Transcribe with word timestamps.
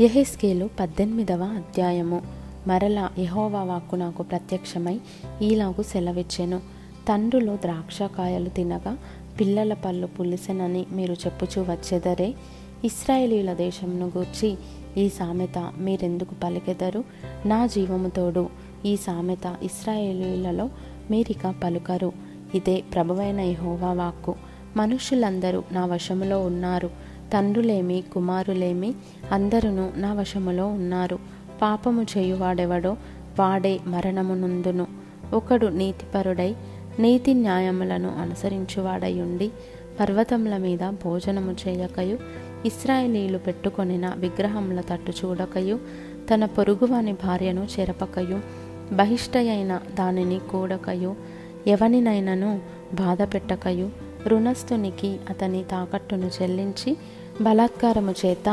యహెస్కేలు 0.00 0.70
పద్దెనిమిదవ 0.80 1.42
అధ్యాయము. 1.42 2.22
మరలా 2.66 3.10
యహోవా 3.18 3.62
వాక్కు 3.62 3.96
నాకు 3.96 4.22
ప్రత్యక్షమై 4.22 5.00
ఈలాగు 5.42 5.82
సెలవిచ్చెను. 5.82 6.58
తండ్రులు 7.08 7.58
ద్రాక్షకాయలు 7.62 8.48
తినగా 8.48 8.98
పిల్లల 9.40 9.74
పళ్ళు 9.74 10.06
పులిసెనని 10.06 10.86
మీరు 10.92 11.12
చెప్పుచూ 11.12 11.62
వచ్చేదరే? 11.62 12.34
ఇస్రాయేలీల 12.84 13.52
దేశమును 13.52 14.06
గూర్చి 14.06 14.56
ఈ 14.96 15.08
సామెత 15.08 15.72
మీరెందుకు 15.78 16.34
పలికెదరు? 16.44 17.04
నా 17.46 17.66
జీవము 17.66 18.08
తోడు 18.08 18.48
ఈ 18.86 18.96
సామెత 18.96 19.56
ఇస్రాయేలీలలో 19.62 20.70
మీరిక 21.10 21.54
పలుకరు. 21.64 22.12
ఇదే 22.54 22.82
ప్రభువైన 22.94 23.40
యహోవా 23.40 23.92
వాక్కు. 23.92 24.34
మనుషులందరూ 24.76 25.62
నా 25.72 25.86
వశములో 25.86 26.40
ఉన్నారు. 26.40 26.90
తండ్రులేమి 27.32 28.04
కుమారులేమి 28.12 28.94
అందరును 29.32 29.92
నా 29.96 30.12
వశములో 30.12 30.66
ఉన్నారు. 30.66 31.18
పాపము 31.62 32.02
చేయువాడెవడో 32.02 32.96
వాడే 33.40 33.80
మరణమునందును 33.86 34.86
ఒకడు 35.34 35.66
నీతిపరుడై 35.66 36.54
నీతి 36.98 37.34
న్యాయములను 37.34 38.08
అనుసరించువాడయుండి 38.20 39.50
పర్వతముల 40.00 40.56
మీద 40.56 40.90
భోజనము 40.90 41.52
చేయకయు 41.52 42.18
ఇస్రాయేలీలు 42.66 43.38
పెట్టుకొనిన 43.38 44.14
విగ్రహముల 44.16 44.80
తట్టు 44.80 45.12
చూడకయు 45.12 45.78
తన 46.34 46.44
పొరుగువాని 46.44 47.12
భార్యను 47.12 47.66
చెరపకయు 47.80 48.40
బహిష్టయైన 48.94 49.80
దానిని 49.94 50.38
కూడకయు 50.38 51.16
ఎవనినైనను 51.66 52.60
బాధ 52.94 53.22
పెట్టకయు 53.22 53.90
రుణస్థునికి 54.26 55.10
అతని 55.30 55.62
తాకట్టును 55.70 56.30
చెల్లించి 56.36 56.90
బలాత్కారము 57.40 58.14
చేత 58.24 58.48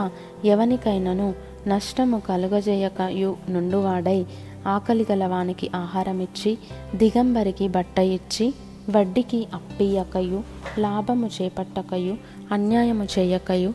ఎవనికైనను 0.46 1.28
నష్టము 1.68 2.18
కలుగజేయకయు 2.28 3.32
నుండువాడై 3.50 4.20
ఆకలి 4.68 5.06
గలవానికి 5.12 5.68
ఆహారమిచ్చి 5.76 6.52
దిగంబరికి 6.96 7.68
బట్ట 7.68 8.00
ఇచ్చి 8.10 8.48
వడ్డీకి 8.90 9.48
అప్పియకయు 9.54 10.40
లాభము 10.80 11.28
చేపట్టకయు 11.28 12.16
అన్యాయము 12.52 13.06
చేయకయు 13.18 13.72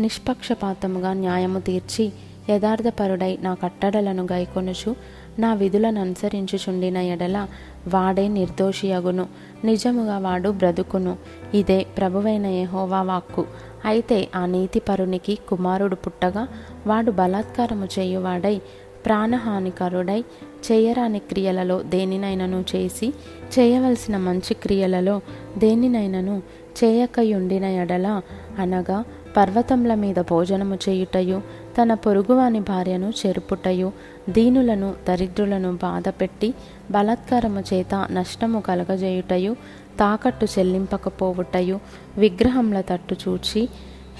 నిష్పక్షపాతముగా 0.00 1.12
న్యాయము 1.14 1.60
తీర్చి 1.60 2.04
యథార్థపరుడై 2.50 3.32
నా 3.42 3.54
కట్టడలను 3.54 4.22
గైకొనుచు 4.32 4.90
నా 5.38 5.54
విధులను 5.54 6.00
అనుసరించుచుండిన 6.00 6.96
ఎడల 6.96 7.46
వాడే 7.88 8.28
నిర్దోషియగును. 8.28 9.26
నిజముగా 9.64 10.18
వాడు 10.18 10.50
బ్రతుకును. 10.50 11.16
ఇదే 11.54 11.86
ప్రభువైన 11.98 12.46
యహోవా 12.46 13.02
వాక్కు. 13.02 13.44
అయితే 13.84 14.28
ఆ 14.36 14.46
నీతిపరునికి 14.46 15.38
కుమారుడు 15.48 15.94
పుట్టగా 15.94 16.48
వాడు 16.86 17.10
బలాత్కారము 17.10 17.88
చేయువాడై 17.98 18.60
ప్రాణహానికరుడై 19.06 20.24
చేయరాని 20.72 21.18
క్రియలలో 21.18 21.82
దేనినైనను 21.82 22.64
చేసి 22.76 23.12
చేయవలసిన 23.58 24.16
మంచి 24.16 24.54
క్రియలలో 24.54 25.20
దేనినైనను 25.58 26.42
చేయకయుండిన 26.84 27.64
ఎడల 27.64 28.20
అనగా 28.58 29.04
పర్వతముల 29.36 29.94
మీద 29.94 30.14
భోజనము 30.20 30.78
చేయుటయు 30.88 31.42
తన 31.76 31.94
పొరుగువాని 32.04 32.60
భార్యను 32.60 33.08
చెరుపుటయు 33.18 33.88
దీనులను 34.28 34.88
దరిద్రులను 35.08 35.70
బాధపెట్టి 35.84 36.48
బలాత్కారము 36.90 37.62
చేత 37.70 37.94
నష్టము 38.10 38.60
కలగజేయుటయు 38.60 39.52
తాకట్టు 40.00 40.46
చెల్లింపకపోవుటయు 40.54 41.76
విగ్రహముల 42.18 42.80
తట్టు 42.80 43.16
చూచి 43.24 43.62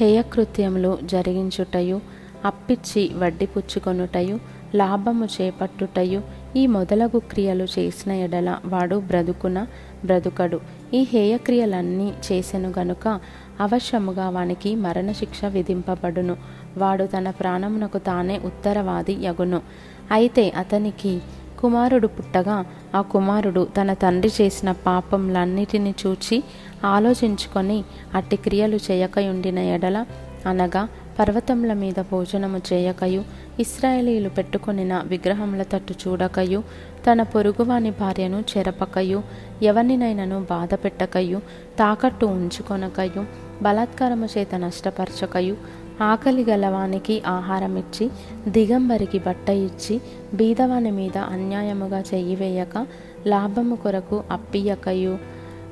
హేయకృత్యములు 0.00 0.92
జరిగించుటయు 1.04 1.98
అప్పిచ్చి 2.44 3.02
వడ్డీ 3.16 3.46
పుచ్చుకొనుటయు 3.46 4.36
లాభము 4.74 5.26
చేపట్టుటయు 5.36 6.20
ఈ 6.56 6.62
మొదలగు 6.76 7.18
క్రియలు 7.30 7.66
చేసిన 7.74 8.12
ఎడల 8.24 8.50
వాడు 8.64 8.96
బ్రతుకున 9.08 9.58
బ్రతుకడు. 10.04 10.58
ఈ 10.94 11.00
హేయక్రియలన్నీ 11.12 12.12
చేసెను 12.26 12.72
గనుక 12.78 13.20
అవశ్యముగా 13.60 14.30
వానికి 14.30 14.74
మరణశిక్ష 14.74 15.44
విధింపబడును. 15.44 16.36
వాడు 16.76 17.04
తన 17.04 17.30
ప్రాణమునకు 17.30 17.98
తానే 17.98 18.40
ఉత్తరవాది 18.44 19.14
యగును. 19.26 19.60
అయితే 20.12 20.52
అతనికి 20.56 21.12
కుమారుడు 21.60 22.06
పుట్టగా 22.06 22.64
ఆ 22.94 23.00
కుమారుడు 23.00 23.68
తన 23.76 23.92
తండ్రి 23.92 24.30
చేసిన 24.40 24.70
పాపంలన్నిటిని 24.86 25.94
చూచి 26.06 26.42
ఆలోచించుకొని 26.84 27.84
అట్టి 28.14 28.36
క్రియలు 28.36 28.78
చేయకయుండిన 28.90 29.58
ఎడల 29.58 30.06
అనగా 30.46 30.88
పర్వతముల 31.18 31.72
మీద 31.72 32.00
భోజనము 32.10 32.60
చేయకయు 32.72 33.22
ఇస్రాయేలీలు 33.58 34.28
పెట్టుకొనిన 34.28 35.02
విగ్రహముల 35.06 35.62
తట్టు 35.62 35.94
చూడకయు 36.02 36.60
తన 37.06 37.22
పొరుగువాని 37.22 37.90
భార్యను 37.90 38.38
చెరపకయు 38.50 39.20
ఎవరినైనను 39.62 40.38
బాధ 40.50 40.74
పెట్టకయు 40.74 41.38
తాకట్టు 41.78 42.26
ఉంచుకొనకయు 42.26 43.22
బలాత్కారము 43.62 44.28
చేత 44.36 44.54
నష్టపరచకయు 44.54 45.56
ఆకలి 46.02 46.44
గలవానికి 46.44 47.22
ఆహారం 47.26 47.74
ఇచ్చి 47.76 48.04
దిగంబరికి 48.48 49.18
బట్ట 49.18 49.48
ఇచ్చి 49.64 50.00
బీదవాని 50.34 50.90
మీద 50.90 51.18
అన్యాయముగా 51.30 52.00
చెయ్యివేయక 52.14 52.86
లాభము 53.26 53.76
కొరకు 53.76 54.18
అప్పియకయు 54.30 55.14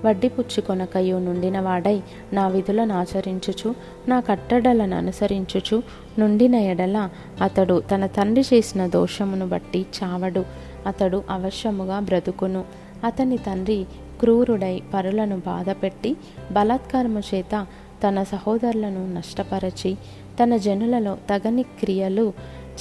వడ్డీ 0.04 0.28
పుచ్చుకొనకయు 0.28 1.16
నుండిన 1.18 1.60
వాడై 1.60 1.96
నా 2.32 2.48
విధులను 2.48 2.94
ఆచరించుచు 2.94 3.74
నా 4.08 4.20
కట్టడలను 4.20 4.96
అనుసరించుచు 4.96 5.76
నుండిన 6.18 6.54
ఎడల 6.72 6.98
అతడు 7.42 7.82
తన 7.90 8.06
తండ్రి 8.06 8.44
చేసిన 8.52 8.86
దోషమును 8.86 9.48
బట్టి 9.48 9.80
చావడు. 9.98 10.42
అతడు 10.86 11.22
అవశ్యముగా 11.30 12.00
బ్రతుకును. 12.00 12.64
అతని 13.04 13.36
తండ్రి 13.36 13.86
క్రూరుడై 14.20 14.82
పరులను 14.94 15.36
బాధపెట్టి 15.38 16.16
బలాత్కారము 16.52 17.22
చేత 17.34 17.66
తన 18.08 18.22
సహోదరులను 18.22 19.14
నష్టపరచి 19.14 19.96
తన 20.42 20.56
జనులలో 20.56 21.16
తగని 21.30 21.62
క్రియలు 21.62 22.32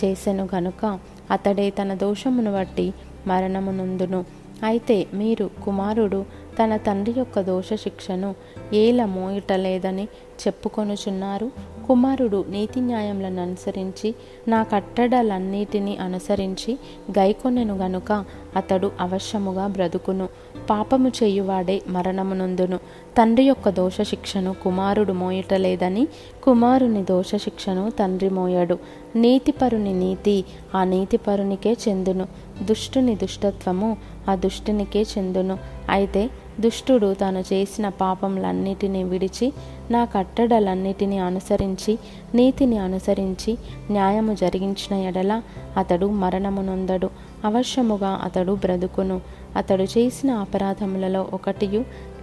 చేసెను 0.03 0.49
గనుక 0.55 0.99
అతడే 1.31 1.69
తన 1.69 1.93
దోషమును 1.93 2.53
బట్టి 2.53 2.93
మరణమునందును 3.27 4.25
అయితే 4.63 5.07
మీరు 5.13 5.49
కుమారుడు 5.65 6.25
తన 6.63 6.77
తండ్రి 6.77 7.13
యొక్క 7.17 7.41
దోష 7.41 7.73
శిక్షను 7.73 8.35
ఏల 8.73 9.05
మోయటలేదని 9.05 10.07
చెప్పుకొనుచున్నారు? 10.47 11.51
కుమారుడు 11.87 12.45
నీతి 12.49 12.81
న్యాయములను 12.81 13.41
అనుసరించి 13.41 14.15
నా 14.47 14.63
కట్టడలన్నిటినీ 14.63 15.95
అనుసరించి 15.95 16.77
గైకొనెను 17.11 17.77
గనుక 17.77 18.25
అతడు 18.55 18.91
అవశ్యముగా 18.99 19.67
బ్రతుకును. 19.67 20.29
పాపము 20.69 21.11
చేయువాడే 21.23 21.81
మరణమునందును. 21.87 22.77
తండ్రి 23.17 23.45
యొక్క 23.45 23.69
దోష 23.69 24.01
శిక్షను 24.01 24.53
కుమారుడు 24.53 25.13
మోయటలేదని 25.13 26.07
కుమారుని 26.43 27.03
దోష 27.03 27.35
శిక్షను 27.35 27.89
తండ్రి 27.89 28.29
మోయడు. 28.29 28.77
నీతిపరుని 29.15 29.93
నీతి 29.93 30.45
ఆ 30.75 30.83
నీతిపరునికే 30.83 31.77
చెందును. 31.89 32.27
దుష్టుని 32.63 33.15
దుష్టత్వము 33.15 33.97
ఆ 34.29 34.35
దుష్టునికే 34.35 35.01
చెందును. 35.01 35.57
అయితే 35.89 36.29
దుష్టుడు 36.59 37.13
తాను 37.13 37.39
చేసిన 37.39 37.89
పాపములన్నిటినీ 37.89 39.03
విడిచి 39.03 39.53
నా 39.91 40.05
కట్టడలన్నిటినీ 40.05 41.17
అనుసరించి 41.17 41.99
నీతిని 42.35 42.77
అనుసరించి 42.77 43.57
న్యాయము 43.91 44.33
జరిగించిన 44.33 45.07
ఎడల 45.07 45.41
అతడు 45.77 46.05
మరణమునొందడు 46.05 47.09
అవశ్యముగా 47.45 48.19
అతడు 48.23 48.53
బ్రతుకును. 48.53 49.21
అతడు 49.55 49.83
చేసిన 49.83 50.31
అపరాధములలో 50.31 51.27
ఒకటియు 51.33 51.81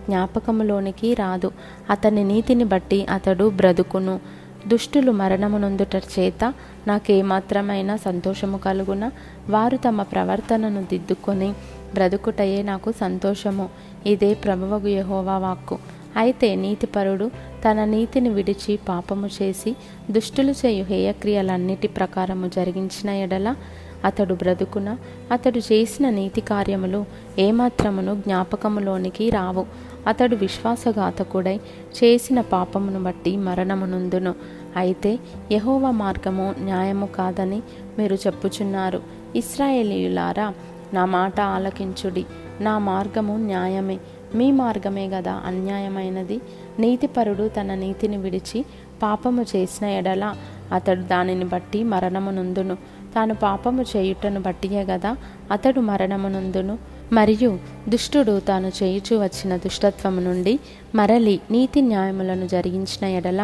జ్ఞాపకములోనికి 0.09 1.15
రాదు. 1.15 1.51
అతని 1.91 2.25
నీతిని 2.25 2.65
బట్టి 2.65 3.07
అతడు 3.07 3.51
బ్రతుకును. 3.51 4.21
దుష్టులు 4.69 5.13
మరణమునందుట 5.13 5.97
చేత 5.97 6.55
నాకేమాత్రమైన 6.87 7.97
సంతోషము 7.97 8.59
కలుగున? 8.59 9.11
వారు 9.51 9.77
తమ 9.77 10.03
ప్రవర్తనను 10.03 10.83
దిద్దుకొని 10.83 11.55
బ్రతుకుటయే 11.95 12.63
నాకు 12.63 12.93
సంతోషము. 12.93 13.69
ఇదే 14.07 14.35
ప్రభువగు 14.35 14.89
యహోవా 14.89 15.39
వాక్కు. 15.39 15.79
అయితే 16.17 16.49
నీతిపరుడు 16.55 17.31
తన 17.65 17.85
నీతిని 17.85 18.29
విడిచి 18.29 18.73
పాపము 18.89 19.29
చేసి 19.43 19.71
దుష్టులు 20.11 20.53
చేయు 20.53 20.85
హేయక్రియలన్నిటి 20.85 21.89
ప్రకారము 21.89 22.49
జరిగించిన 22.49 23.11
ఎడల 23.11 23.49
అతడు 24.05 24.35
బ్రతుకున 24.35 24.89
అతడు 25.33 25.59
చేసిన 25.59 26.11
నీతి 26.11 26.41
కార్యములు 26.41 27.01
ఏమాత్రమును 27.39 28.15
జ్ఞాపకములోనికి 28.15 29.31
రావు. 29.31 29.65
అతడు 30.07 30.37
విశ్వాసఘాతకుడై 30.37 31.57
చేసిన 31.99 32.39
పాపమును 32.41 33.03
బట్టి 33.03 33.33
మరణమునుందును 33.37 34.35
అయితే 34.77 35.19
యహోవ 35.53 35.91
మార్గము 35.91 36.55
న్యాయము 36.59 37.07
కాదని 37.07 37.61
మీరు 37.99 38.15
చెప్పుచున్నారు. 38.27 39.01
ఇస్రాయేలీయులారా 39.37 40.47
నా 40.95 41.05
మాట 41.17 41.39
ఆలకించుడి. 41.55 42.25
నా 42.61 42.75
మార్గము 42.89 43.35
న్యాయమే. 43.47 43.99
మీ 44.35 44.47
మార్గమే 44.53 45.05
గదా 45.09 45.35
అన్యాయమైనది. 45.47 46.39
నీతిపరుడు 46.79 47.45
తన 47.49 47.75
నీతిని 47.75 48.17
విడిచి 48.17 48.61
పాపము 49.03 49.43
చేసిన 49.43 49.87
ఎడల 49.99 50.25
అతడు 50.73 51.03
దానిని 51.03 51.45
బట్టి 51.45 51.81
మరణమునందును 51.83 52.77
తాను 53.15 53.35
పాపము 53.35 53.83
చేయుటను 53.83 54.41
బట్టియే 54.41 54.83
గదా 54.85 55.11
అతడు 55.51 55.81
మరణమునందును 55.81 56.75
మరియు 57.13 57.51
దుష్టుడు 57.89 58.35
తాను 58.49 58.69
చేయుచు 58.79 59.15
వచ్చిన 59.17 59.53
దుష్టత్వము 59.57 60.21
నుండి 60.21 60.55
మరలి 60.95 61.35
నీతి 61.51 61.81
న్యాయములను 61.83 62.47
జరిగించిన 62.47 63.05
ఎడల 63.19 63.43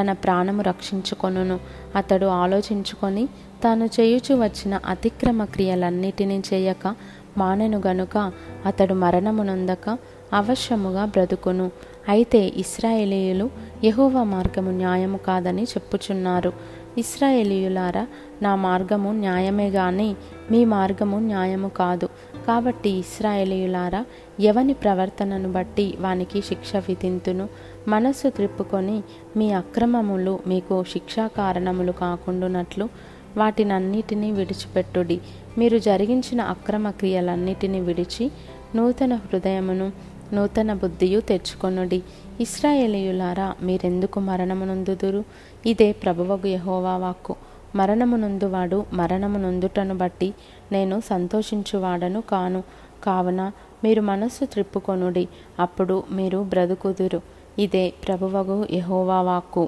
తన 0.00 0.12
ప్రాణము 0.12 0.62
రక్షించుకొనును. 0.62 1.60
అతడు 1.96 2.26
ఆలోచించుకొని 2.26 3.26
తాను 3.64 3.84
చేయుచు 3.84 4.34
వచ్చిన 4.34 4.80
అతిక్రమ 4.86 5.44
క్రియలన్నిటినీ 5.44 6.42
చేయక 6.54 6.94
మానెను 7.38 7.82
గనుక 7.86 8.32
అతడు 8.66 8.94
మరణమునందక 8.94 9.98
అవశ్యముగా 10.32 11.04
బ్రతుకును. 11.04 11.70
అయితే 12.08 12.52
ఇస్రాయేలీయులు 12.56 13.50
యహోవా 13.84 14.22
మార్గము 14.22 14.70
న్యాయము 14.70 15.18
కాదని 15.18 15.62
చెప్పుచున్నారు. 15.62 16.52
ఇస్రాయేలీయులారా 16.98 18.06
నా 18.42 18.54
మార్గము 18.54 19.12
న్యాయమే 19.12 19.70
గాని 19.70 20.16
మీ 20.50 20.64
మార్గము 20.64 21.18
న్యాయము 21.18 21.68
కాదు. 21.68 22.08
కాబట్టి 22.46 22.90
ఇస్రాయేలీయులారా 22.90 24.04
ఎవని 24.40 24.72
ప్రవర్తనను 24.72 25.52
బట్టి 25.52 25.94
వానికి 26.00 26.40
శిక్ష 26.40 26.76
విధింతును? 26.76 27.48
మనస్సు 27.88 28.28
త్రిప్పుకొని 28.28 29.02
మీ 29.36 29.52
అక్రమములు 29.52 30.38
మీకు 30.46 30.84
శిక్షా 30.84 31.26
కారణములు 31.26 31.92
కాకుండానట్లు 31.92 32.88
వాటినన్నిటినీ 33.36 34.32
విడిచిపెట్టుడి. 34.32 35.20
మీరు 35.58 35.78
జరిగించిన 35.78 36.40
అక్రమ 36.40 36.90
క్రియలన్నిటినీ 36.90 37.80
విడిచి 37.80 38.30
నూతన 38.76 39.14
హృదయమును 39.14 39.92
నూతన 40.34 40.72
బుద్ధియు 40.72 41.20
తెచ్చుకొనుడి. 41.20 42.02
ఇస్రాయేలీయులారా 42.40 43.54
మీరెందుకు 43.62 44.20
మరణమునందుదురు? 44.20 45.24
ఇదే 45.66 45.92
ప్రభువగు 45.92 46.46
యహోవా 46.46 46.96
వాక్కు. 46.96 47.36
మరణమునందువాడు 47.74 48.86
మరణమునందుటను 48.92 49.96
బట్టి 49.96 50.34
నేను 50.72 51.02
సంతోషించువాడను 51.06 52.20
కాను. 52.20 52.62
కావున 53.04 53.52
మీరు 53.84 54.00
మనస్సు 54.00 54.44
త్రిప్పుకొనుడి. 54.44 55.28
అప్పుడు 55.60 56.02
మీరు 56.12 56.38
బ్రతుకుదురు. 56.38 57.35
ఇదే 57.58 57.94
ప్రభువగు 58.04 58.56
యహోవా 58.72 59.20
వాక్కు. 59.20 59.64